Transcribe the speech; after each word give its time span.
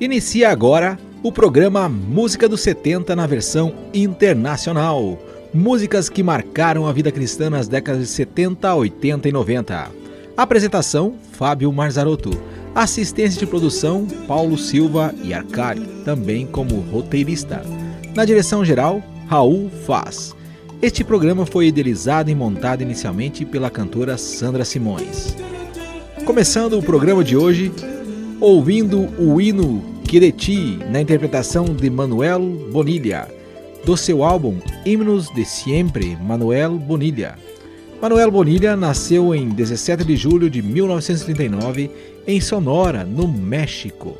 Inicia 0.00 0.48
agora 0.48 0.98
o 1.22 1.30
programa 1.30 1.86
Música 1.86 2.48
dos 2.48 2.62
70 2.62 3.14
na 3.14 3.26
versão 3.26 3.74
internacional. 3.92 5.18
Músicas 5.52 6.08
que 6.08 6.22
marcaram 6.22 6.86
a 6.86 6.92
vida 6.92 7.12
cristã 7.12 7.50
nas 7.50 7.68
décadas 7.68 8.00
de 8.00 8.06
70, 8.06 8.74
80 8.74 9.28
e 9.28 9.32
90. 9.32 9.90
Apresentação: 10.34 11.16
Fábio 11.32 11.70
Marzarotto. 11.70 12.30
Assistência 12.74 13.38
de 13.38 13.46
produção: 13.46 14.06
Paulo 14.26 14.56
Silva 14.56 15.14
e 15.22 15.34
Arcari, 15.34 15.86
também 16.02 16.46
como 16.46 16.80
roteirista. 16.80 17.62
Na 18.14 18.24
direção 18.24 18.64
geral, 18.64 19.02
Raul 19.28 19.68
Faz. 19.84 20.34
Este 20.80 21.04
programa 21.04 21.44
foi 21.44 21.66
idealizado 21.66 22.30
e 22.30 22.34
montado 22.34 22.80
inicialmente 22.80 23.44
pela 23.44 23.68
cantora 23.68 24.16
Sandra 24.16 24.64
Simões. 24.64 25.36
Começando 26.24 26.78
o 26.78 26.82
programa 26.82 27.22
de 27.22 27.36
hoje, 27.36 27.70
ouvindo 28.40 29.06
o 29.18 29.38
hino 29.38 29.82
Quireti 30.04 30.78
na 30.90 31.00
interpretação 31.00 31.66
de 31.66 31.90
Manuel 31.90 32.40
Bonilha, 32.72 33.28
do 33.84 33.96
seu 33.96 34.24
álbum 34.24 34.58
Himnos 34.84 35.28
de 35.34 35.44
Siempre, 35.44 36.16
Manuel 36.16 36.78
Bonilha. 36.78 37.38
Manuel 38.00 38.30
Bonilha 38.30 38.74
nasceu 38.76 39.34
em 39.34 39.50
17 39.50 40.04
de 40.04 40.16
julho 40.16 40.48
de 40.48 40.62
1939 40.62 41.90
em 42.26 42.40
Sonora, 42.40 43.04
no 43.04 43.28
México. 43.28 44.16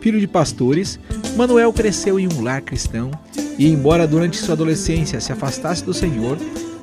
Filho 0.00 0.20
de 0.20 0.28
pastores, 0.28 1.00
Manuel 1.34 1.72
cresceu 1.72 2.20
em 2.20 2.28
um 2.28 2.42
lar 2.42 2.60
cristão 2.60 3.10
e, 3.58 3.66
embora 3.66 4.06
durante 4.06 4.36
sua 4.36 4.52
adolescência 4.52 5.20
se 5.20 5.32
afastasse 5.32 5.82
do 5.82 5.94
Senhor, 5.94 6.36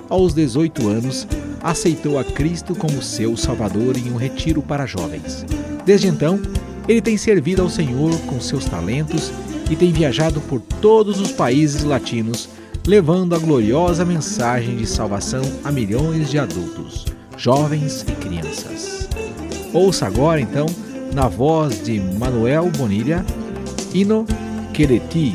aos 0.09 0.34
18 0.34 0.88
anos 0.90 1.27
aceitou 1.62 2.18
a 2.18 2.23
Cristo 2.23 2.73
como 2.73 3.04
seu 3.04 3.38
Salvador 3.38 3.95
em 3.95 4.12
um 4.12 4.16
retiro 4.16 4.63
para 4.63 4.88
jovens. 4.88 5.45
Desde 5.85 6.07
então, 6.07 6.40
ele 6.88 7.02
tem 7.02 7.17
servido 7.17 7.62
ao 7.62 7.70
Senhor 7.70 8.17
com 8.21 8.40
seus 8.40 8.65
talentos 8.65 9.32
e 9.70 9.76
tem 9.76 9.91
viajado 9.91 10.41
por 10.41 10.60
todos 10.60 11.20
os 11.20 11.32
países 11.32 11.84
latinos, 11.84 12.49
levando 12.85 13.35
a 13.35 13.40
gloriosa 13.40 14.04
mensagem 14.04 14.76
de 14.76 14.85
salvação 14.85 15.41
a 15.63 15.71
milhões 15.71 16.29
de 16.29 16.38
adultos, 16.38 17.05
jovens 17.38 18.04
e 18.07 18.12
crianças. 18.13 19.07
Ouça 19.73 20.05
agora, 20.05 20.41
então, 20.41 20.65
na 21.13 21.27
voz 21.27 21.84
de 21.84 21.99
Manuel 21.99 22.70
Bonilha, 22.77 23.26
Hino 23.93 24.26
Quereti, 24.73 25.34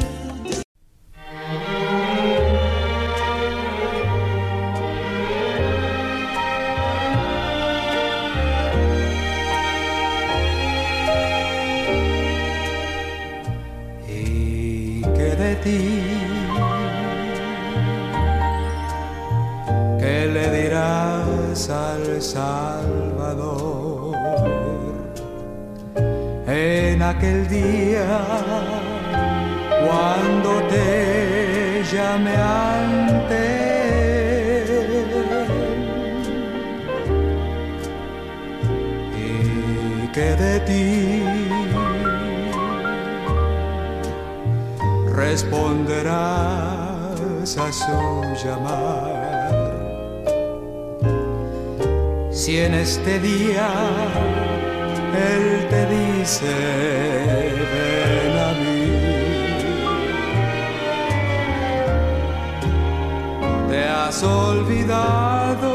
has 64.07 64.23
olvidado 64.23 65.73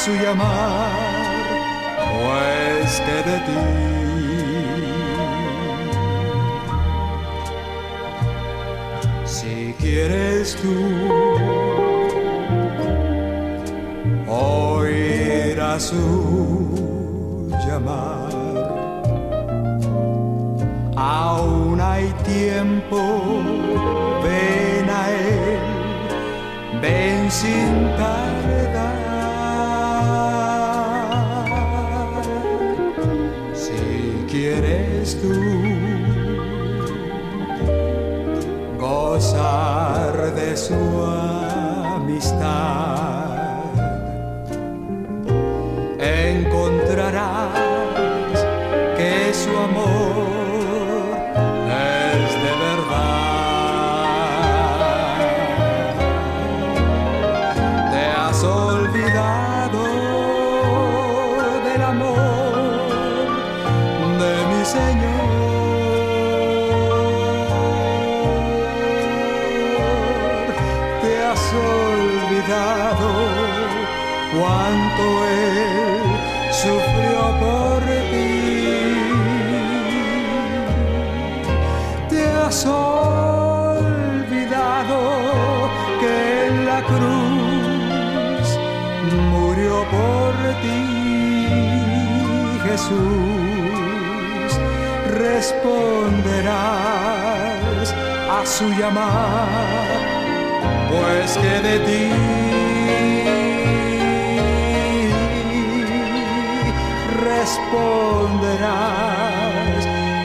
Su 0.05 0.13
llamar, 0.13 0.91
pues 2.13 3.01
que 3.07 3.19
de 3.31 3.39
ti 3.47 3.65
si 9.25 9.75
quieres 9.81 10.57
tú 10.61 10.77
oír 14.29 15.59
a 15.59 15.81
su 15.81 17.49
llamar. 17.67 18.35
Aún 20.97 21.81
hay 21.81 22.13
tiempo 22.25 22.99
ven 26.83 27.31
sin 27.31 27.97
tardar. 27.97 29.04
Gozar 38.79 40.35
de 40.35 40.57
su 40.57 40.94
Jesús, 92.95 94.59
responderás 95.19 96.55
a 98.31 98.47
su 98.47 98.69
llamar, 98.71 100.01
pues 100.91 101.37
que 101.39 101.61
de 101.69 101.79
ti 101.81 102.11
responderás 107.23 108.63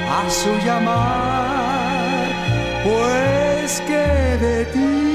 a 0.10 0.30
su 0.30 0.52
llamar, 0.66 2.28
pues 2.84 3.82
que 3.82 4.06
de 4.46 4.66
ti 4.66 5.09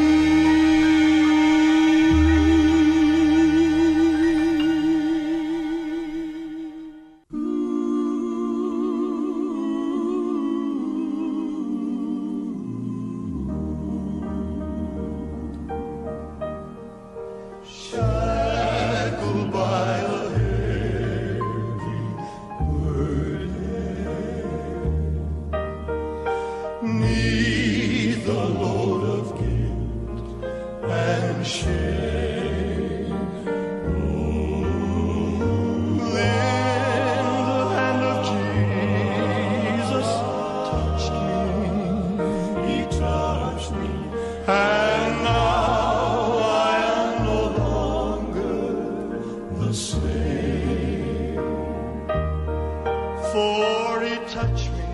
before 53.34 53.98
he 54.00 54.14
touched 54.28 54.70
me. 54.70 54.84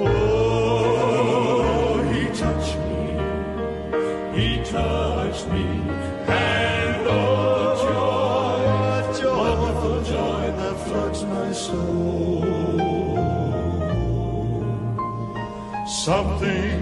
Oh, 0.00 1.22
he 2.12 2.22
touched 2.42 2.76
me. 2.86 3.02
He 4.36 4.48
touched 4.64 5.46
me. 5.46 5.66
And 6.26 7.06
oh, 7.06 7.78
joy, 7.84 8.58
what 8.82 9.06
joy, 9.20 9.50
wonderful 9.60 9.98
joy 10.02 10.44
that 10.58 10.76
floods 10.88 11.22
my 11.22 11.52
soul. 11.52 12.42
Something 15.86 16.75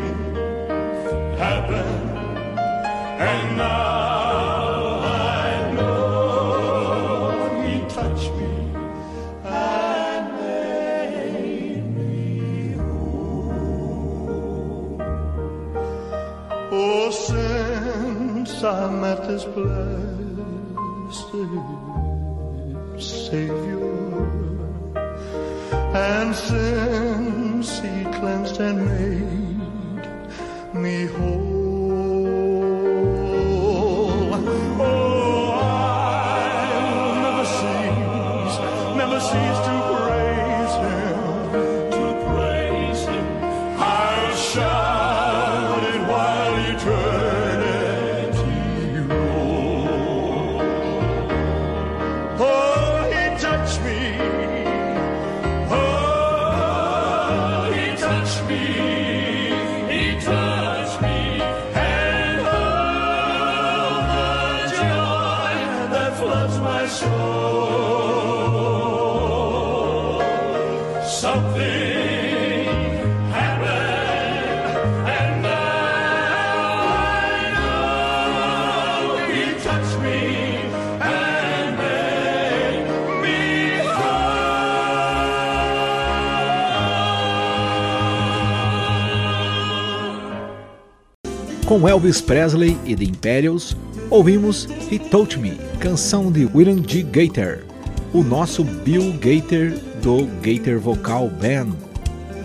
Com 91.75 91.89
Elvis 91.89 92.21
Presley 92.21 92.79
e 92.87 92.95
The 92.95 93.03
Imperials, 93.03 93.77
ouvimos 94.09 94.69
He 94.89 94.97
Told 94.97 95.37
Me, 95.41 95.59
canção 95.81 96.31
de 96.31 96.49
William 96.55 96.81
G. 96.87 97.03
Gator, 97.03 97.65
o 98.13 98.23
nosso 98.23 98.63
Bill 98.63 99.13
Gator 99.15 99.77
do 100.01 100.25
Gator 100.41 100.79
Vocal 100.79 101.29
Band. 101.29 101.75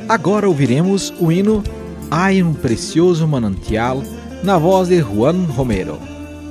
Agora 0.08 0.48
ouviremos 0.48 1.14
o 1.20 1.32
hino 1.32 1.64
Ai 2.10 2.42
um 2.42 2.56
Precioso 2.56 3.28
Manantial 3.28 4.02
na 4.44 4.58
voz 4.58 4.88
de 4.88 5.00
Juan 5.00 5.44
Romero. 5.44 6.00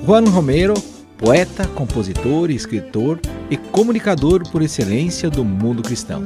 Juan 0.07 0.27
Romero, 0.31 0.75
poeta, 1.17 1.67
compositor, 1.67 2.49
escritor 2.49 3.19
e 3.51 3.57
comunicador 3.57 4.49
por 4.51 4.63
excelência 4.63 5.29
do 5.29 5.45
mundo 5.45 5.83
cristão. 5.83 6.23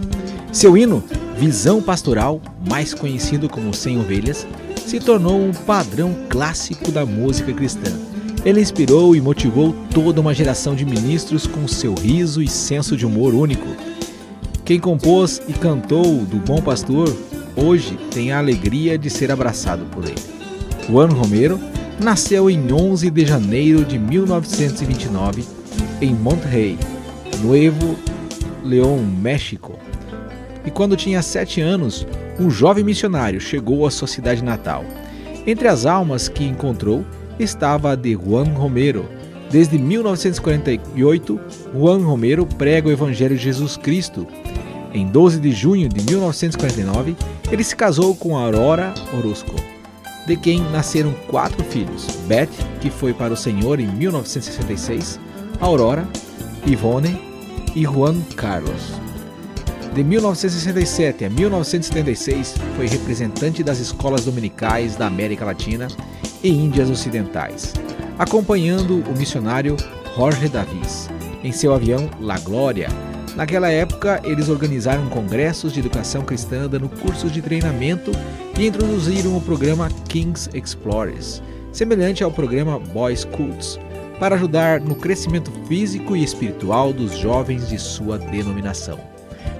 Seu 0.52 0.76
hino, 0.76 1.02
Visão 1.34 1.80
Pastoral, 1.80 2.42
mais 2.68 2.92
conhecido 2.92 3.48
como 3.48 3.72
Sem 3.72 3.98
Ovelhas, 3.98 4.46
se 4.92 5.00
tornou 5.00 5.40
um 5.40 5.54
padrão 5.54 6.14
clássico 6.28 6.92
da 6.92 7.06
música 7.06 7.50
cristã. 7.50 7.90
Ele 8.44 8.60
inspirou 8.60 9.16
e 9.16 9.22
motivou 9.22 9.74
toda 9.90 10.20
uma 10.20 10.34
geração 10.34 10.74
de 10.74 10.84
ministros 10.84 11.46
com 11.46 11.66
seu 11.66 11.94
riso 11.94 12.42
e 12.42 12.46
senso 12.46 12.94
de 12.94 13.06
humor 13.06 13.32
único. 13.32 13.66
Quem 14.66 14.78
compôs 14.78 15.40
e 15.48 15.54
cantou 15.54 16.26
do 16.26 16.36
Bom 16.36 16.60
Pastor 16.60 17.10
hoje 17.56 17.98
tem 18.10 18.32
a 18.32 18.38
alegria 18.38 18.98
de 18.98 19.08
ser 19.08 19.32
abraçado 19.32 19.86
por 19.86 20.04
ele. 20.04 20.20
Juan 20.86 21.08
Romero 21.08 21.58
nasceu 21.98 22.50
em 22.50 22.70
11 22.70 23.08
de 23.08 23.24
janeiro 23.24 23.86
de 23.86 23.98
1929 23.98 25.42
em 26.02 26.14
Monterrey, 26.14 26.78
Nuevo 27.42 27.96
León, 28.62 28.98
México. 28.98 29.78
E 30.66 30.70
quando 30.70 30.98
tinha 30.98 31.22
sete 31.22 31.62
anos, 31.62 32.06
um 32.38 32.50
jovem 32.50 32.84
missionário 32.84 33.40
chegou 33.40 33.86
à 33.86 33.90
sua 33.90 34.08
cidade 34.08 34.42
natal. 34.42 34.84
Entre 35.46 35.68
as 35.68 35.86
almas 35.86 36.28
que 36.28 36.44
encontrou 36.44 37.04
estava 37.38 37.92
a 37.92 37.94
de 37.94 38.12
Juan 38.12 38.44
Romero. 38.44 39.08
Desde 39.50 39.78
1948, 39.78 41.40
Juan 41.74 41.98
Romero 41.98 42.46
prega 42.46 42.88
o 42.88 42.92
Evangelho 42.92 43.36
de 43.36 43.42
Jesus 43.42 43.76
Cristo. 43.76 44.26
Em 44.94 45.06
12 45.06 45.40
de 45.40 45.52
junho 45.52 45.88
de 45.88 46.04
1949, 46.04 47.16
ele 47.50 47.64
se 47.64 47.74
casou 47.74 48.14
com 48.14 48.36
Aurora 48.36 48.94
Orozco, 49.16 49.54
de 50.26 50.36
quem 50.36 50.60
nasceram 50.70 51.12
quatro 51.28 51.62
filhos: 51.64 52.06
Beth, 52.26 52.50
que 52.80 52.90
foi 52.90 53.12
para 53.12 53.32
o 53.32 53.36
Senhor 53.36 53.80
em 53.80 53.86
1966, 53.86 55.18
Aurora, 55.60 56.06
Ivone 56.66 57.18
e 57.74 57.84
Juan 57.84 58.20
Carlos. 58.36 58.92
De 59.94 60.02
1967 60.02 61.26
a 61.26 61.28
1976, 61.28 62.54
foi 62.76 62.86
representante 62.86 63.62
das 63.62 63.78
escolas 63.78 64.24
dominicais 64.24 64.96
da 64.96 65.06
América 65.06 65.44
Latina 65.44 65.86
e 66.42 66.48
Índias 66.48 66.88
Ocidentais, 66.88 67.74
acompanhando 68.18 69.04
o 69.06 69.18
missionário 69.18 69.76
Jorge 70.16 70.48
Davis 70.48 71.10
em 71.44 71.52
seu 71.52 71.74
avião 71.74 72.08
La 72.18 72.38
Glória. 72.38 72.88
Naquela 73.36 73.70
época, 73.70 74.18
eles 74.24 74.48
organizaram 74.48 75.10
congressos 75.10 75.74
de 75.74 75.80
educação 75.80 76.22
cristã, 76.22 76.66
dando 76.66 76.88
cursos 76.88 77.30
de 77.30 77.42
treinamento 77.42 78.12
e 78.58 78.66
introduziram 78.66 79.36
o 79.36 79.42
programa 79.42 79.90
Kings 80.08 80.48
Explorers, 80.54 81.42
semelhante 81.70 82.24
ao 82.24 82.32
programa 82.32 82.78
Boy 82.78 83.14
Scouts, 83.14 83.78
para 84.18 84.36
ajudar 84.36 84.80
no 84.80 84.94
crescimento 84.94 85.50
físico 85.66 86.16
e 86.16 86.24
espiritual 86.24 86.94
dos 86.94 87.18
jovens 87.18 87.68
de 87.68 87.78
sua 87.78 88.16
denominação. 88.18 89.11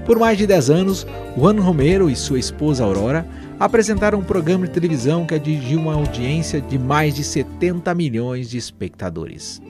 Por 0.04 0.18
mais 0.18 0.37
de 0.37 0.47
10 0.47 0.71
anos, 0.71 1.06
Juan 1.37 1.61
Romero 1.61 2.11
e 2.11 2.16
sua 2.16 2.38
esposa 2.38 2.82
Aurora 2.85 3.26
apresentaram 3.59 4.18
um 4.18 4.25
programa 4.25 4.66
de 4.66 4.73
televisão 4.73 5.25
que 5.25 5.35
atingiu 5.35 5.78
uma 5.78 5.94
audiência 5.94 6.61
de 6.61 6.76
mais 6.76 7.14
de 7.14 7.23
70 7.23 7.94
milhões 7.94 8.50
de 8.50 8.59
espectadores. 8.59 9.62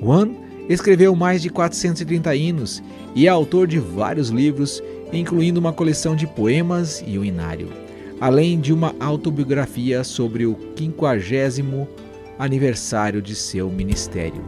Juan 0.00 0.30
escreveu 0.68 1.14
mais 1.14 1.40
de 1.40 1.48
430 1.48 2.34
hinos 2.34 2.82
e 3.14 3.28
é 3.28 3.30
autor 3.30 3.68
de 3.68 3.78
vários 3.78 4.30
livros, 4.30 4.82
incluindo 5.12 5.60
uma 5.60 5.72
coleção 5.72 6.16
de 6.16 6.26
poemas 6.26 7.04
e 7.06 7.16
um 7.16 7.24
inário, 7.24 7.68
além 8.20 8.58
de 8.58 8.72
uma 8.72 8.92
autobiografia 8.98 10.02
sobre 10.02 10.46
o 10.46 10.58
50 10.76 11.88
aniversário 12.38 13.22
de 13.22 13.36
seu 13.36 13.70
ministério. 13.70 14.44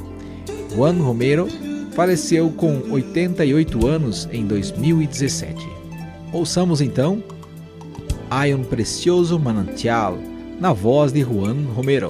Juan 0.74 0.94
Romero 0.94 1.46
faleceu 1.92 2.50
com 2.50 2.80
88 2.90 3.86
anos 3.86 4.28
em 4.32 4.46
2017. 4.46 5.66
Ouçamos 6.32 6.80
então 6.80 7.22
um 8.54 8.62
Precioso 8.62 9.38
Manantial, 9.38 10.18
na 10.60 10.72
voz 10.72 11.12
de 11.12 11.22
Juan 11.22 11.56
Romero. 11.74 12.08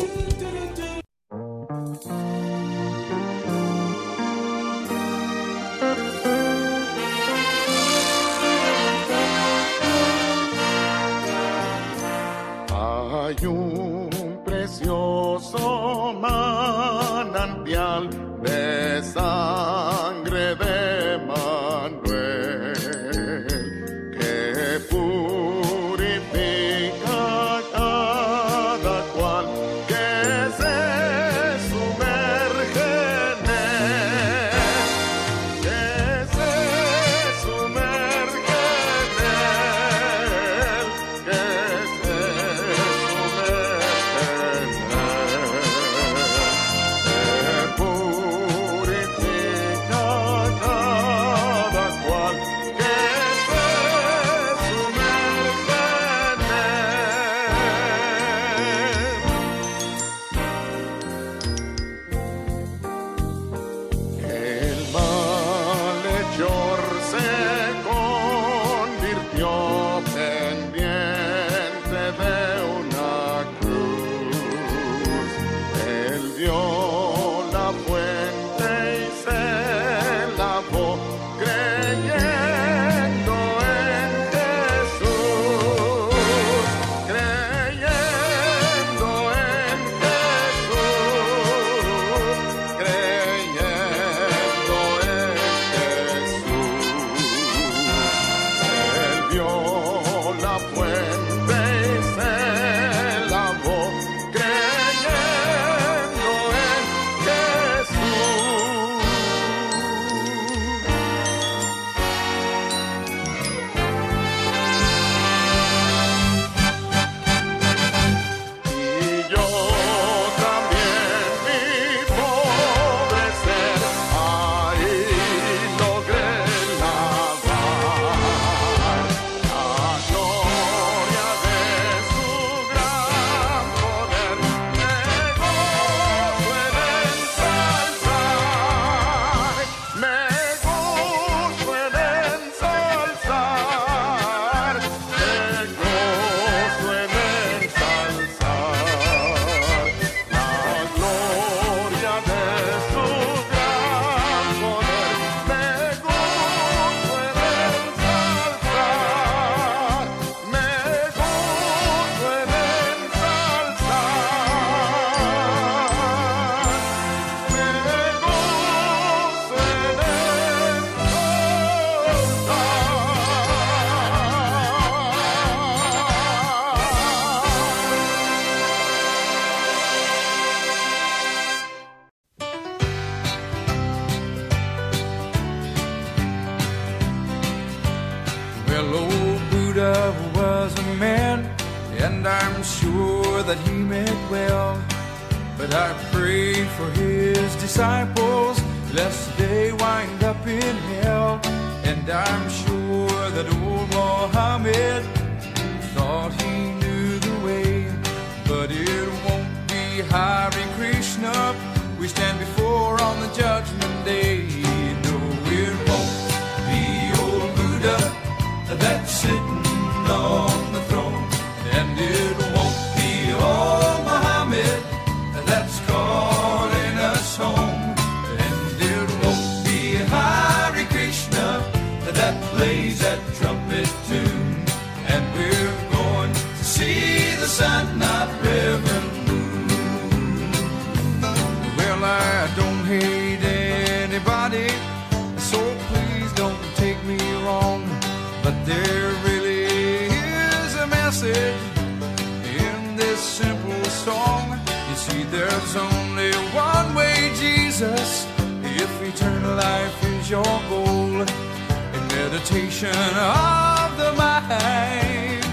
your 260.30 260.42
goal. 260.68 261.22
In 261.22 262.08
meditation 262.08 262.90
of 262.90 263.96
the 263.96 264.12
mind, 264.16 265.44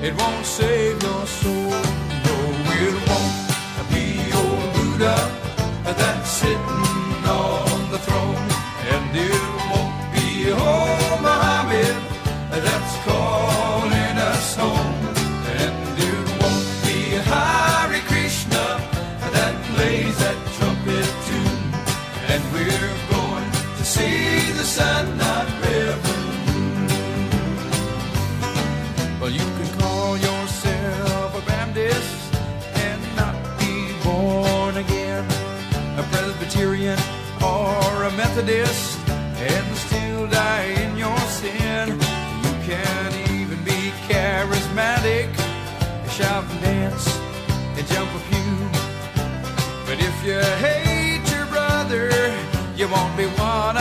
it 0.00 0.14
won't 0.16 0.46
save 0.46 1.02
your 1.02 1.26
soul. 1.26 1.70
No, 2.26 2.36
it 2.84 2.94
won't 3.08 3.90
be 3.90 4.22
your 4.30 4.72
Buddha. 4.74 5.31
Methodist 38.34 38.98
and 39.08 39.76
still 39.76 40.26
die 40.26 40.64
in 40.80 40.96
your 40.96 41.18
sin. 41.28 41.90
You 41.90 42.54
can't 42.64 43.30
even 43.30 43.62
be 43.62 43.92
charismatic, 44.08 45.28
shout 46.08 46.42
and 46.50 46.60
dance 46.62 47.06
and 47.76 47.86
jump 47.88 48.08
a 48.08 48.22
few. 48.30 48.56
But 49.84 50.00
if 50.00 50.16
you 50.24 50.40
hate 50.64 51.30
your 51.30 51.44
brother, 51.44 52.08
you 52.74 52.88
won't 52.88 53.14
be 53.18 53.26
one 53.26 53.76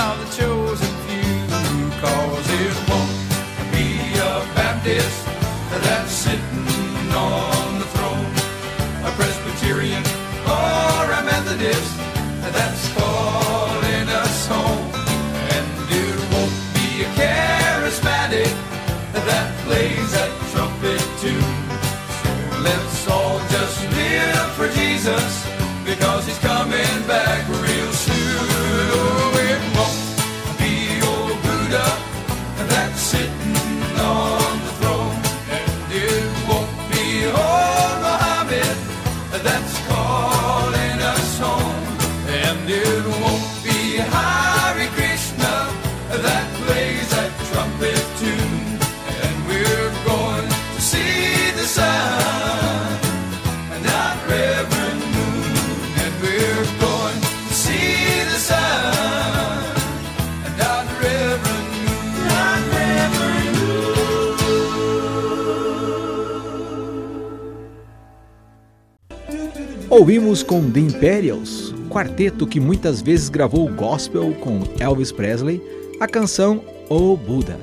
Ouvimos 69.91 70.41
com 70.41 70.71
The 70.71 70.79
Imperials, 70.79 71.75
quarteto 71.89 72.47
que 72.47 72.61
muitas 72.61 73.01
vezes 73.01 73.27
gravou 73.27 73.67
gospel 73.67 74.33
com 74.39 74.61
Elvis 74.79 75.11
Presley, 75.11 75.61
a 75.99 76.07
canção 76.07 76.63
O 76.89 77.17
Buda. 77.17 77.59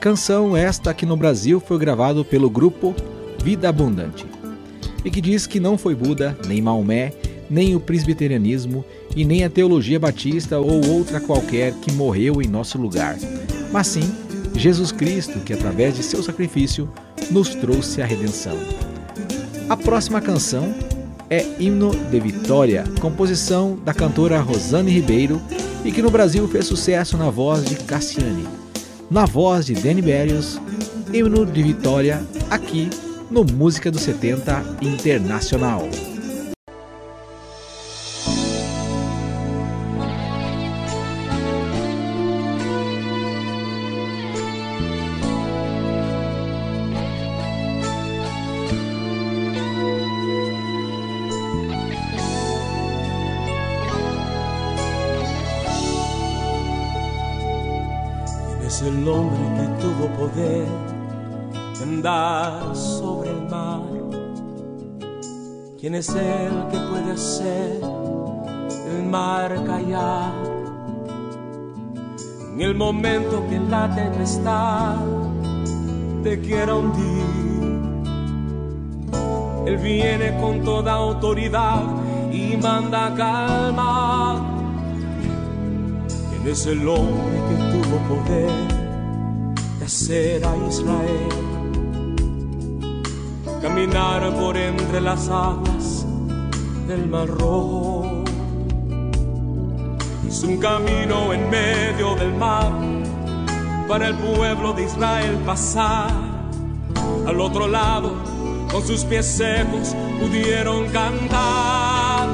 Canção 0.00 0.56
esta 0.56 0.92
que 0.92 1.06
no 1.06 1.16
Brasil 1.16 1.60
foi 1.60 1.78
gravado 1.78 2.24
pelo 2.24 2.50
grupo 2.50 2.92
Vida 3.44 3.68
Abundante 3.68 4.26
e 5.04 5.10
que 5.10 5.20
diz 5.20 5.46
que 5.46 5.60
não 5.60 5.78
foi 5.78 5.94
Buda, 5.94 6.36
nem 6.48 6.60
Maomé, 6.60 7.12
nem 7.48 7.76
o 7.76 7.80
presbiterianismo 7.80 8.84
e 9.14 9.24
nem 9.24 9.44
a 9.44 9.48
teologia 9.48 10.00
batista 10.00 10.58
ou 10.58 10.84
outra 10.84 11.20
qualquer 11.20 11.74
que 11.74 11.92
morreu 11.92 12.42
em 12.42 12.48
nosso 12.48 12.76
lugar, 12.76 13.16
mas 13.70 13.86
sim 13.86 14.12
Jesus 14.56 14.90
Cristo 14.90 15.38
que 15.38 15.52
através 15.52 15.94
de 15.94 16.02
seu 16.02 16.24
sacrifício 16.24 16.90
nos 17.30 17.54
trouxe 17.54 18.02
a 18.02 18.04
redenção. 18.04 18.58
A 19.68 19.76
próxima 19.76 20.20
canção 20.20 20.74
é 21.32 21.46
Himno 21.58 21.92
de 22.10 22.20
Vitória, 22.20 22.84
composição 23.00 23.78
da 23.82 23.94
cantora 23.94 24.38
Rosane 24.38 24.90
Ribeiro 24.90 25.40
e 25.82 25.90
que 25.90 26.02
no 26.02 26.10
Brasil 26.10 26.46
fez 26.46 26.66
sucesso 26.66 27.16
na 27.16 27.30
voz 27.30 27.64
de 27.64 27.76
Cassiane. 27.76 28.46
Na 29.10 29.24
voz 29.24 29.64
de 29.64 29.72
Danny 29.72 30.02
Berrios, 30.02 30.60
Himno 31.10 31.46
de 31.46 31.62
Vitória, 31.62 32.22
aqui 32.50 32.90
no 33.30 33.44
Música 33.44 33.90
dos 33.90 34.02
70 34.02 34.76
Internacional. 34.82 35.88
El 58.86 59.08
hombre 59.08 59.38
que 59.56 59.66
tuvo 59.82 60.06
poder 60.18 60.66
de 61.78 61.82
andar 61.82 62.74
sobre 62.74 63.30
el 63.30 63.48
mar? 63.48 63.80
¿Quién 65.78 65.94
es 65.94 66.08
el 66.10 66.68
que 66.70 66.78
puede 66.90 67.12
hacer 67.12 67.80
el 68.90 69.04
mar 69.08 69.54
callar? 69.64 70.32
En 72.54 72.60
el 72.60 72.74
momento 72.74 73.44
que 73.48 73.58
la 73.60 73.94
tempestad 73.94 74.96
te 76.22 76.40
quiera 76.40 76.74
hundir, 76.74 77.82
Él 79.66 79.76
viene 79.78 80.36
con 80.40 80.62
toda 80.62 80.92
autoridad 80.92 81.82
y 82.32 82.56
manda 82.56 83.14
calmar. 83.14 84.40
¿Quién 86.30 86.52
es 86.52 86.66
el 86.66 86.86
hombre 86.88 87.36
que 87.48 87.56
tuvo 87.72 87.96
poder 88.08 88.71
hacer 89.92 90.42
a 90.46 90.56
Israel 90.70 91.28
caminar 93.60 94.32
por 94.40 94.56
entre 94.56 95.02
las 95.02 95.28
aguas 95.28 96.06
del 96.88 97.06
mar 97.08 97.28
rojo? 97.28 98.24
Hizo 100.26 100.46
un 100.48 100.56
camino 100.56 101.34
en 101.34 101.50
medio 101.50 102.14
del 102.14 102.32
mar 102.34 102.72
para 103.86 104.08
el 104.08 104.14
pueblo 104.14 104.72
de 104.72 104.84
Israel 104.84 105.36
pasar. 105.44 106.10
Al 107.26 107.38
otro 107.38 107.68
lado, 107.68 108.14
con 108.72 108.82
sus 108.82 109.04
pies 109.04 109.26
secos, 109.26 109.94
pudieron 110.18 110.88
cantar 110.88 112.28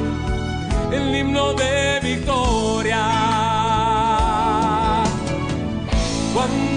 el 0.92 1.12
himno 1.12 1.55
de 1.55 1.99
victoria. 2.05 3.05
Cuando 6.33 6.68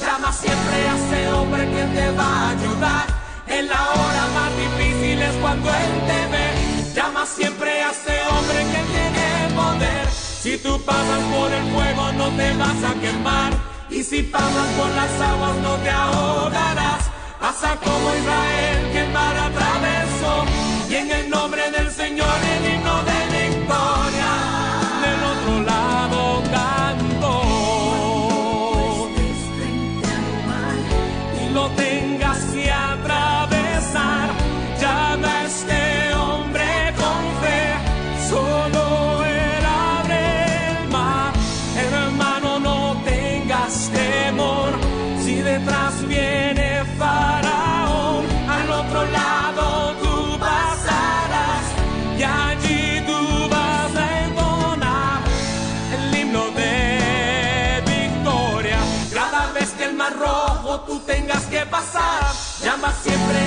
llama 0.00 0.32
siempre 0.32 0.88
a 0.88 0.96
ese 0.96 1.32
hombre 1.32 1.64
que 1.70 1.84
te 1.94 2.10
va 2.12 2.24
a 2.24 2.50
ayudar. 2.50 3.06
En 3.46 3.68
la 3.68 3.80
hora 3.90 4.24
más 4.34 4.50
difícil 4.56 5.20
es 5.20 5.34
cuando 5.36 5.68
él 5.68 5.92
te 6.06 6.20
ve. 6.32 6.94
Llama 6.94 7.26
siempre 7.26 7.82
a 7.82 7.90
ese 7.90 8.16
hombre 8.30 8.58
que 8.72 8.82
tiene 8.92 9.54
poder. 9.54 10.08
Si 10.10 10.58
tú 10.58 10.80
pasas 10.84 11.22
por 11.34 11.52
el 11.52 11.64
fuego 11.72 12.12
no 12.12 12.28
te 12.36 12.54
vas 12.56 12.82
a 12.84 12.94
quemar. 13.00 13.52
Y 13.90 14.02
si 14.02 14.22
pasas 14.22 14.68
por 14.78 14.90
las 14.90 15.20
aguas 15.20 15.56
no 15.56 15.74
te 15.76 15.90
ahogarás. 15.90 17.02
Pasa 17.40 17.76
como 17.84 18.14
Israel 18.14 18.92
que 18.92 19.04
mar 19.12 19.36
atravesó. 19.36 20.44
Y 20.88 20.94
en 20.94 21.10
el 21.10 21.30
nombre 21.30 21.70
del 21.70 21.90
Señor 21.90 22.36
el 22.56 22.74
himno 22.74 23.02
de 23.04 23.48
victoria. 23.48 23.97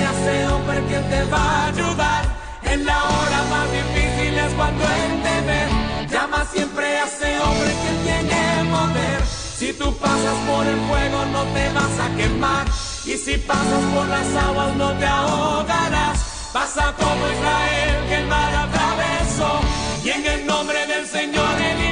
siempre 0.00 0.04
a 0.04 0.12
ese 0.12 0.48
hombre 0.48 0.80
que 0.88 0.98
te 1.10 1.24
va 1.24 1.38
a 1.38 1.66
ayudar. 1.66 2.42
En 2.64 2.86
la 2.86 3.02
hora 3.04 3.42
más 3.50 3.70
difícil 3.72 4.56
cuando 4.56 4.84
Él 4.84 5.22
te 5.22 5.40
ve. 5.46 6.08
Llama 6.08 6.44
siempre 6.52 6.98
a 6.98 7.04
ese 7.04 7.40
hombre 7.40 7.70
que 7.82 7.92
tiene 8.04 8.70
poder. 8.70 9.22
Si 9.26 9.72
tú 9.74 9.94
pasas 9.98 10.36
por 10.48 10.66
el 10.66 10.80
fuego 10.88 11.24
no 11.32 11.42
te 11.54 11.68
vas 11.72 11.98
a 12.00 12.16
quemar. 12.16 12.66
Y 13.04 13.16
si 13.16 13.36
pasas 13.36 13.82
por 13.94 14.06
las 14.08 14.44
aguas 14.44 14.76
no 14.76 14.92
te 14.98 15.06
ahogarás. 15.06 16.18
Pasa 16.52 16.94
como 16.98 17.28
Israel 17.28 18.08
que 18.08 18.16
el 18.16 18.26
mar 18.26 18.54
atravesó. 18.54 19.60
Y 20.04 20.10
en 20.10 20.26
el 20.26 20.46
nombre 20.46 20.86
del 20.86 21.06
Señor 21.06 21.60
el 21.60 21.91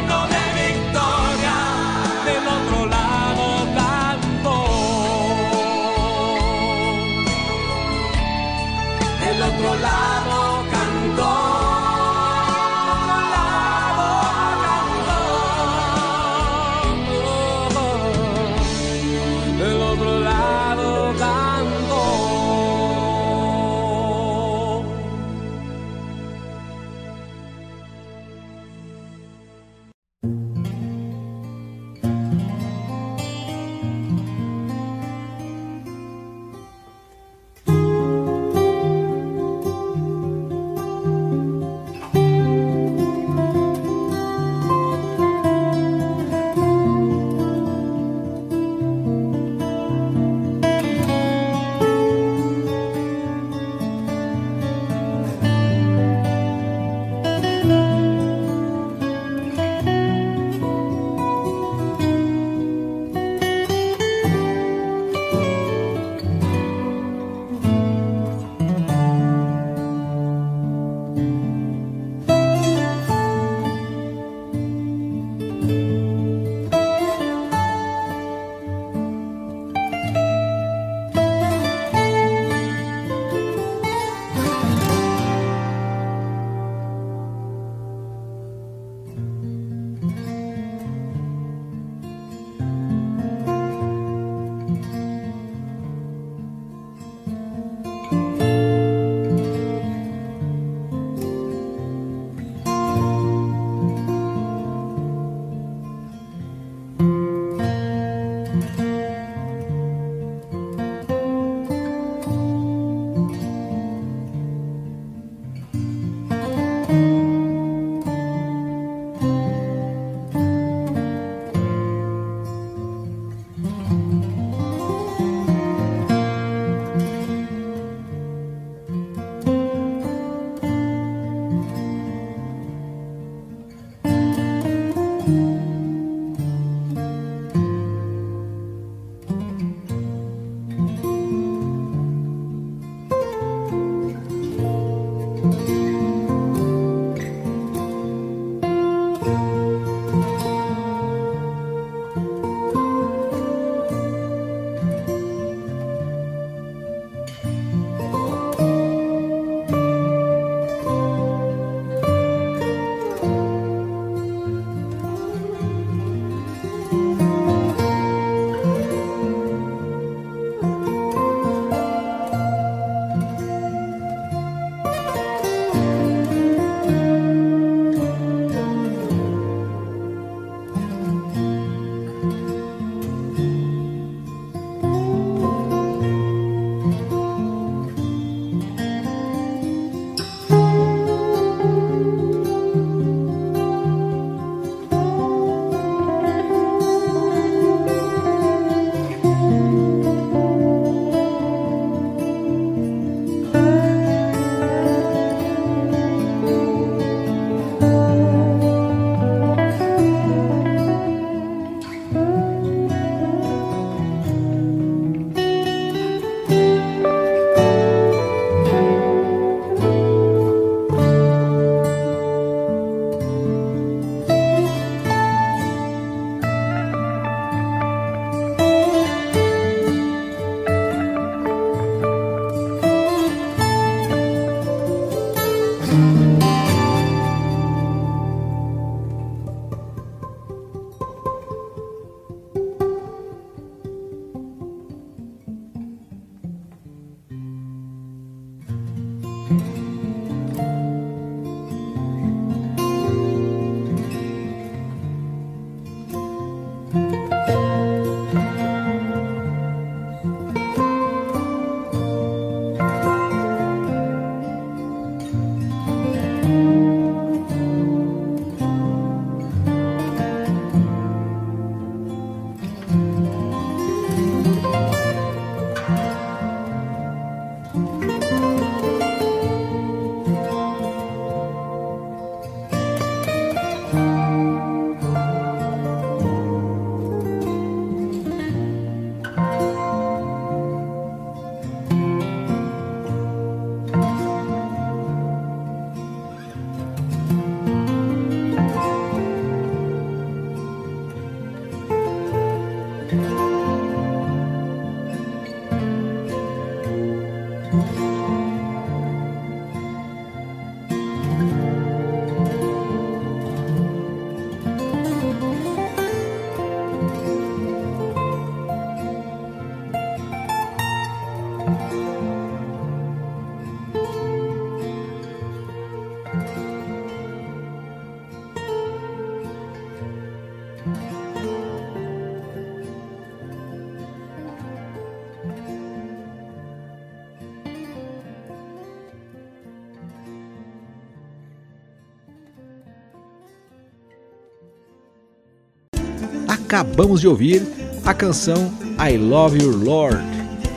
Acabamos 346.71 347.21
de 347.21 347.27
ouvir 347.27 347.67
a 348.05 348.15
canção 348.15 348.73
I 348.97 349.19
Love 349.19 349.61
Your 349.61 349.75
Lord, 349.75 350.23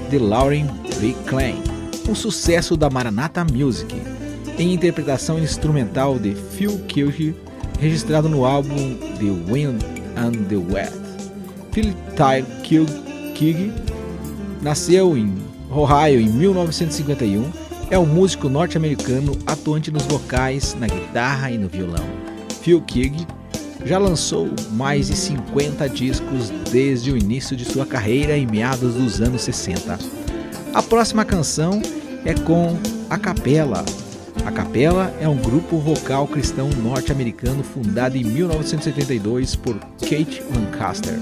de 0.09 0.17
Lauren 0.17 0.65
B. 0.99 1.15
Klein, 1.27 1.61
um 2.09 2.15
sucesso 2.15 2.75
da 2.75 2.89
Maranatha 2.89 3.45
Music, 3.53 3.95
em 4.57 4.73
interpretação 4.73 5.37
instrumental 5.37 6.17
de 6.17 6.33
Phil 6.33 6.79
Kirk, 6.87 7.35
registrado 7.79 8.27
no 8.27 8.43
álbum 8.43 8.97
The 9.19 9.51
Wind 9.53 9.83
and 10.17 10.45
the 10.49 10.55
Wet. 10.55 10.91
Phil 11.71 11.93
Tyler 12.15 12.43
Kirk 13.35 13.71
nasceu 14.63 15.15
em 15.15 15.31
Ohio 15.69 16.19
em 16.19 16.27
1951, 16.27 17.51
é 17.91 17.99
um 17.99 18.07
músico 18.07 18.49
norte-americano 18.49 19.37
atuante 19.45 19.91
nos 19.91 20.05
vocais, 20.07 20.75
na 20.79 20.87
guitarra 20.87 21.51
e 21.51 21.57
no 21.59 21.67
violão. 21.67 22.03
Phil 22.63 22.81
Kirk 22.81 23.27
já 23.85 23.97
lançou 23.97 24.49
mais 24.71 25.07
de 25.07 25.15
50 25.15 25.89
discos 25.89 26.49
desde 26.71 27.11
o 27.11 27.17
início 27.17 27.55
de 27.55 27.65
sua 27.65 27.85
carreira 27.85 28.37
em 28.37 28.45
meados 28.45 28.95
dos 28.95 29.21
anos 29.21 29.41
60. 29.41 29.99
A 30.73 30.81
próxima 30.81 31.25
canção 31.25 31.81
é 32.25 32.33
com 32.33 32.77
A 33.09 33.17
Capela. 33.17 33.83
A 34.45 34.51
Capela 34.51 35.13
é 35.19 35.27
um 35.27 35.37
grupo 35.37 35.77
vocal 35.77 36.27
cristão 36.27 36.69
norte-americano 36.69 37.63
fundado 37.63 38.17
em 38.17 38.23
1972 38.23 39.55
por 39.55 39.77
Kate 40.01 40.43
Lancaster. 40.53 41.19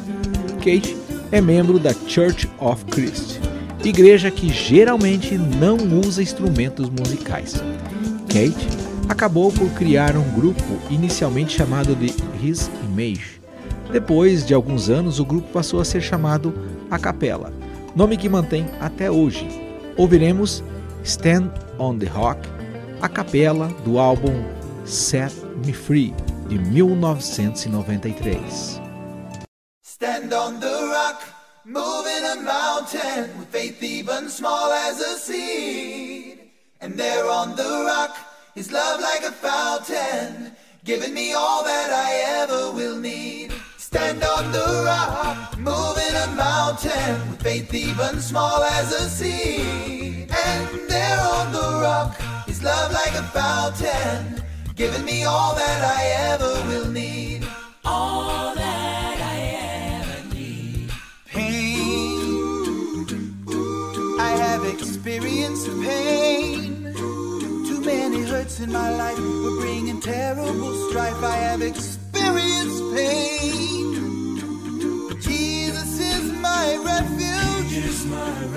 Kate 0.58 0.96
é 1.32 1.42
membro 1.42 1.80
da 1.80 1.94
Church 2.08 2.50
of 2.60 2.86
Christ, 2.86 3.40
igreja 3.84 4.30
que 4.30 4.50
geralmente 4.50 5.38
não 5.38 5.78
usa 6.00 6.22
instrumentos 6.22 6.90
musicais. 6.90 7.56
Kate 8.28 8.68
acabou 9.10 9.52
por 9.52 9.70
criar 9.72 10.16
um 10.16 10.32
grupo 10.32 10.64
inicialmente 10.90 11.58
chamado 11.58 11.96
de 11.96 12.14
His 12.41 12.69
Image. 12.86 13.41
Depois 13.91 14.45
de 14.45 14.54
alguns 14.54 14.89
anos, 14.89 15.19
o 15.19 15.25
grupo 15.25 15.51
passou 15.51 15.82
a 15.82 15.86
ser 15.86 16.01
chamado 16.01 16.54
A 16.89 16.97
Capela, 16.97 17.54
nome 17.95 18.15
que 18.17 18.30
mantém 18.30 18.65
até 18.80 19.12
hoje. 19.12 19.47
Ouviremos 19.97 20.63
Stand 21.04 21.51
on 21.77 21.97
the 21.97 22.08
Rock, 22.08 22.39
a 23.01 23.10
capela 23.10 23.67
do 23.84 23.99
álbum 23.99 24.43
Set 24.86 25.34
Me 25.65 25.73
Free, 25.73 26.13
de 26.47 26.58
1993. 26.60 28.80
Stand 29.84 30.34
on 30.34 30.60
the 30.60 30.67
rock, 30.67 31.23
moving 31.65 32.23
a 32.25 32.36
mountain 32.41 33.30
with 33.38 33.47
faith 33.51 33.82
even 33.84 34.30
small 34.30 34.71
as 34.71 34.99
a 34.99 35.17
seed. 35.17 36.39
And 36.82 36.93
there 36.95 37.30
on 37.30 37.56
the 37.56 37.84
rock, 37.86 38.15
His 38.56 38.71
love 38.71 38.99
like 39.01 39.23
a 39.23 39.32
fountain, 39.32 40.54
giving 40.84 41.13
me 41.13 41.34
all 41.34 41.63
that 41.63 41.91
I 41.91 42.41
ever 42.41 42.72
will 42.72 42.98
need. 42.98 43.54
Stand 43.78 44.24
on 44.24 44.52
the 44.52 44.84
rock, 44.86 45.58
moving 45.58 46.15
a 46.15 46.28
mountain, 46.36 47.30
with 47.30 47.41
faith 47.41 47.74
even 47.74 48.20
small 48.20 48.63
as 48.63 48.91
a 48.91 49.10
seed. 49.10 50.32
And 50.32 50.89
there 50.89 51.20
on 51.20 51.52
the 51.52 51.80
rock, 51.82 52.20
is 52.48 52.63
love 52.63 52.91
like 52.91 53.13
a 53.13 53.24
fountain, 53.24 54.44
giving 54.76 55.06
me 55.06 55.24
all 55.24 55.54
that 55.56 55.84
I 55.98 56.04
ever 56.34 56.54
will 56.67 56.89
need. 56.89 57.46
All 57.86 58.56
that 58.56 59.17
I 59.22 59.39
ever 60.02 60.34
need. 60.34 60.91
Pain, 61.26 63.08
I 64.20 64.32
have 64.32 64.65
experienced 64.65 65.67
pain. 65.82 66.94
Too 66.96 67.82
many 67.82 68.22
hurts 68.24 68.60
in 68.60 68.72
my 68.72 68.89
life 68.96 69.40
terrible 70.02 70.90
strife. 70.90 71.24
I 71.24 71.36
have 71.36 71.62
experienced 71.62 72.84
pain. 72.96 74.40
Jesus 75.22 76.00
is 76.00 76.32
my 76.42 76.76
refuge. 76.84 78.06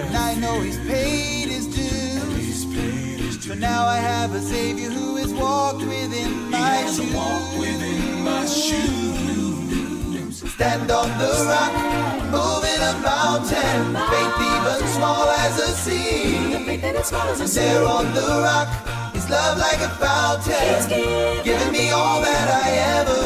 And 0.07 0.17
I 0.17 0.35
know 0.37 0.61
He's 0.61 0.79
paid 0.79 1.49
His 1.49 1.67
dues. 1.67 3.45
So 3.45 3.55
now 3.55 3.85
I 3.87 3.99
have 3.99 4.35
a 4.35 4.41
Savior 4.41 4.89
who 4.89 5.17
has 5.17 5.33
walked 5.35 5.83
within 5.83 6.51
my 6.51 6.87
shoes. 8.47 8.95
Stand 10.55 10.91
on 10.91 11.09
the 11.19 11.33
rock, 11.51 11.73
moving 12.31 12.81
a 12.81 12.95
mountain. 13.03 13.97
Faith 14.11 14.39
even 14.53 14.89
small 14.89 15.29
as 15.29 15.59
a 15.59 15.73
seed. 15.85 16.65
Faith 16.67 16.81
that 16.81 16.95
is 16.95 17.07
small 17.07 17.29
as 17.29 17.41
a 17.41 17.61
There 17.61 17.85
on 17.85 18.15
the 18.15 18.21
rock, 18.21 18.69
His 18.87 18.94
love 19.29 19.59
like 19.59 19.81
a 19.81 19.89
fountain, 19.91 21.45
giving 21.45 21.73
me 21.73 21.91
all 21.91 22.21
that 22.21 22.49
I 22.65 22.71
ever 23.01 23.24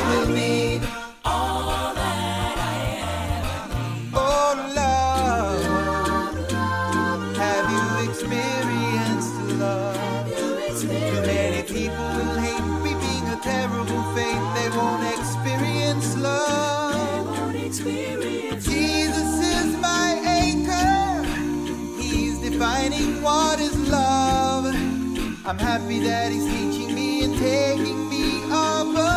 I'm 25.48 25.56
happy 25.58 26.00
that 26.00 26.30
he's 26.30 26.44
teaching 26.44 26.94
me 26.94 27.24
and 27.24 27.34
taking 27.38 28.10
me 28.10 28.44
above. 28.44 29.08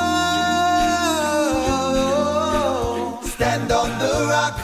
Stand 3.25 3.69
on 3.69 3.89
the 3.99 4.27
rock, 4.31 4.55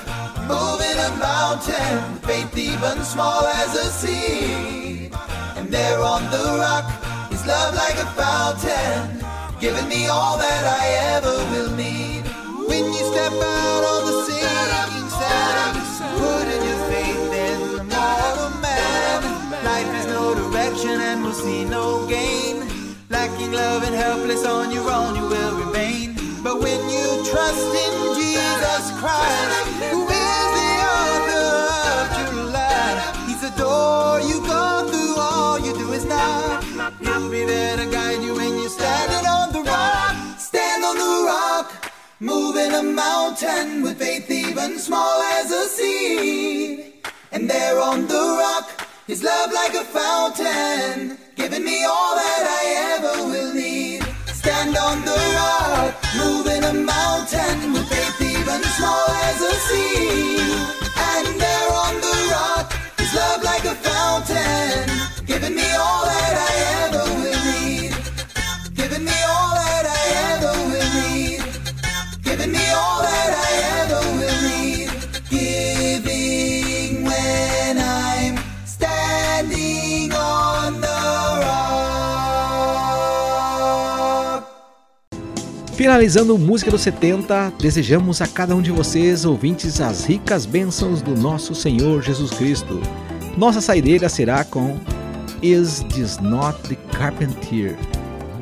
moving 0.47 0.97
a 0.97 1.11
mountain, 1.19 2.19
faith 2.19 2.57
even 2.57 3.03
small 3.03 3.45
as 3.45 3.75
a 3.75 3.91
seed. 3.91 5.11
And 5.57 5.67
there 5.69 5.99
on 5.99 6.23
the 6.31 6.55
rock, 6.57 6.89
his 7.29 7.45
love 7.45 7.75
like 7.75 7.97
a 7.99 8.05
fountain, 8.15 9.21
giving 9.59 9.89
me 9.89 10.07
all 10.07 10.37
that 10.37 10.63
I 10.63 10.87
ever 11.17 11.35
will 11.51 11.75
need. 11.75 12.23
When 12.69 12.85
you 12.85 13.03
step 13.11 13.33
out 13.33 13.76
see 21.37 21.63
no 21.65 22.05
gain. 22.07 22.55
Lacking 23.09 23.51
love 23.51 23.83
and 23.83 23.95
helpless 23.95 24.45
on 24.45 24.71
your 24.71 24.89
own, 24.89 25.15
you 25.15 25.25
will 25.33 25.55
remain. 25.65 26.15
But 26.43 26.59
when 26.59 26.81
you 26.89 27.07
trust 27.31 27.69
in 27.85 27.93
Jesus 28.19 28.83
Christ, 28.99 29.67
who 29.93 30.01
is 30.07 30.45
the 30.59 30.71
author 30.97 31.49
of 31.95 32.03
true 32.17 32.45
life, 32.59 32.99
He's 33.27 33.41
the 33.47 33.53
door 33.57 34.19
you 34.21 34.37
go 34.45 34.87
through. 34.89 35.15
All 35.17 35.59
you 35.59 35.73
do 35.73 35.91
is 35.93 36.05
knock. 36.05 36.63
He'll 37.01 37.29
be 37.29 37.45
there 37.45 37.77
to 37.77 37.85
guide 37.85 38.21
you 38.23 38.33
when 38.35 38.53
you're 38.59 38.69
standing 38.69 39.25
on 39.27 39.53
the 39.53 39.61
rock. 39.61 40.15
Stand 40.39 40.83
on 40.83 40.95
the 40.95 41.13
rock. 41.27 41.91
Moving 42.19 42.71
a 42.71 42.83
mountain 42.83 43.83
with 43.83 43.99
faith 43.99 44.29
even 44.31 44.79
small 44.79 45.21
as 45.37 45.51
a 45.51 45.63
seed. 45.69 47.05
And 47.31 47.49
there 47.49 47.79
on 47.79 48.07
the 48.07 48.23
rock, 48.39 48.87
his 49.05 49.21
love 49.23 49.51
like 49.53 49.75
a 49.75 49.83
fountain, 49.83 51.17
giving 51.37 51.63
me 51.63 51.85
all 51.85 52.15
that 52.15 52.43
I 52.59 52.63
ever 52.95 53.29
will 53.29 53.53
need. 53.53 54.03
Stand 54.25 54.75
on 54.75 55.05
the 55.05 55.17
rock, 55.37 55.93
moving 56.17 56.63
a 56.63 56.73
mountain 56.73 57.73
with 57.73 57.87
faith 57.87 58.21
even 58.21 58.61
small 58.77 59.07
as 59.29 59.41
a 59.41 59.53
seed. 59.67 60.86
Finalizando 85.87 86.37
Música 86.37 86.69
dos 86.69 86.81
70, 86.81 87.53
desejamos 87.61 88.21
a 88.21 88.27
cada 88.27 88.53
um 88.53 88.61
de 88.61 88.71
vocês, 88.71 89.23
ouvintes, 89.23 89.79
as 89.79 90.03
ricas 90.03 90.45
bênçãos 90.45 91.01
do 91.01 91.15
nosso 91.15 91.55
Senhor 91.55 92.01
Jesus 92.01 92.29
Cristo. 92.31 92.81
Nossa 93.37 93.61
saideira 93.61 94.09
será 94.09 94.43
com 94.43 94.77
Is 95.41 95.85
This 95.95 96.17
Not 96.17 96.59
the 96.67 96.75
Carpenter? 96.91 97.77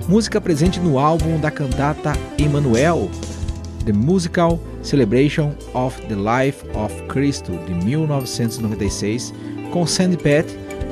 Música 0.09 0.41
presente 0.41 0.79
no 0.79 0.97
álbum 0.97 1.39
da 1.39 1.51
cantata 1.51 2.13
Emmanuel, 2.39 3.11
The 3.85 3.93
Musical 3.93 4.59
Celebration 4.81 5.53
of 5.75 6.01
the 6.07 6.15
Life 6.15 6.65
of 6.73 6.99
Cristo, 7.03 7.51
de 7.67 7.75
1996, 7.85 9.31
com 9.71 9.85
Sandy 9.85 10.17
Pat 10.17 10.47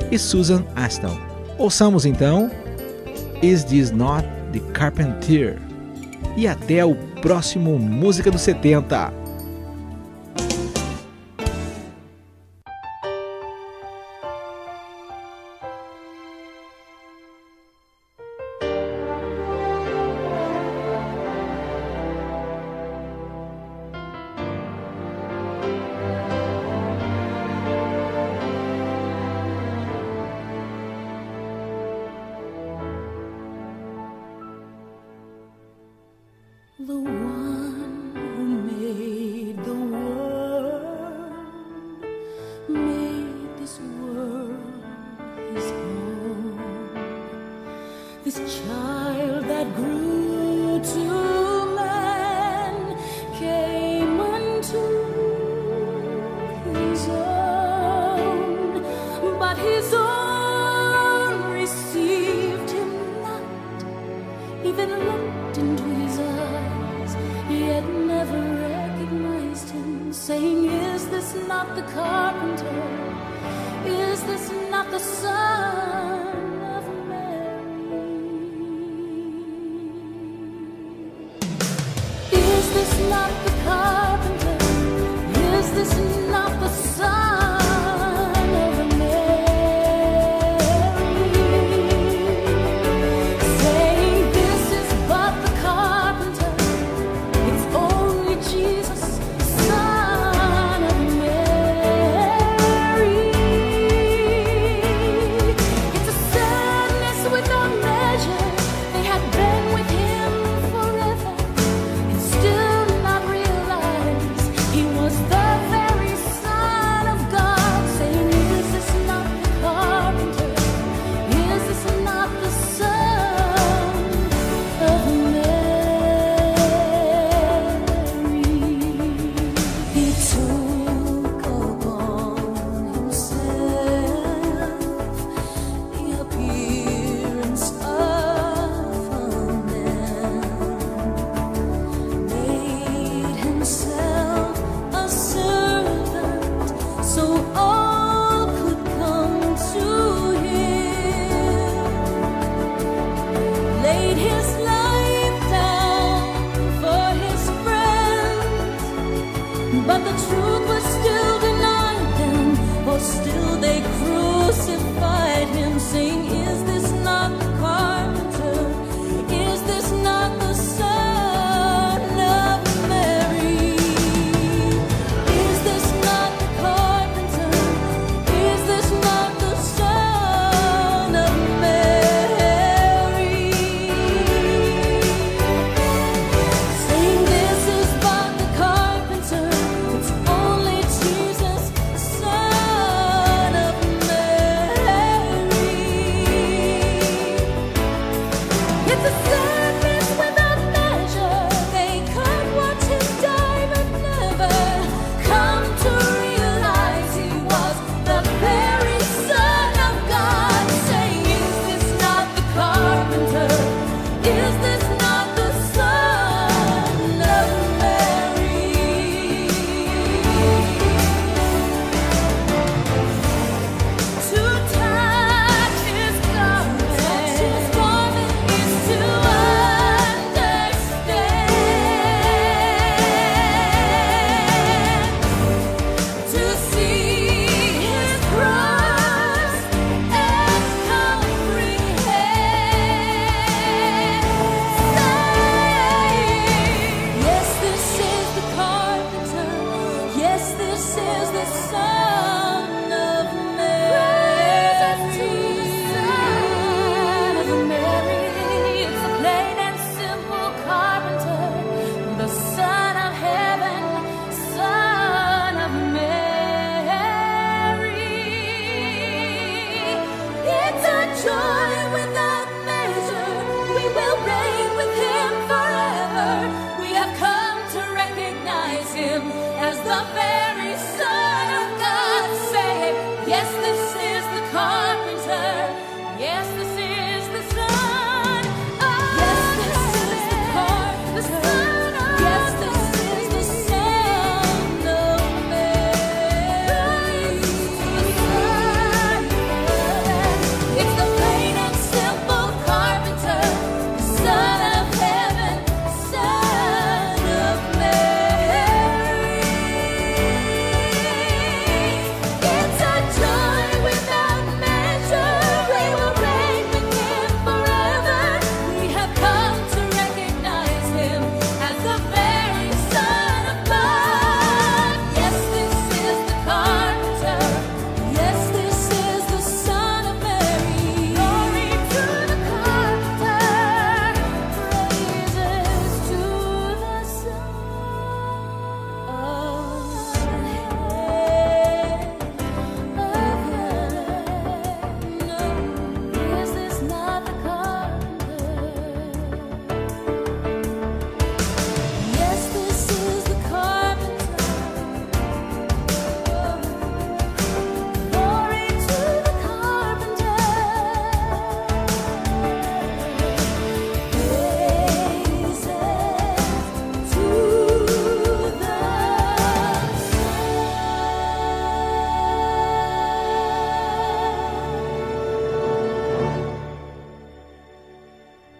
e 0.08 0.16
Susan 0.16 0.64
Aston. 0.76 1.18
Ouçamos 1.58 2.06
então 2.06 2.48
Is 3.42 3.64
This 3.64 3.90
Not 3.90 4.24
the 4.52 4.60
Carpenter? 4.72 5.73
E 6.36 6.46
até 6.48 6.84
o 6.84 6.94
próximo 7.20 7.78
Música 7.78 8.30
dos 8.30 8.42
70. 8.42 9.23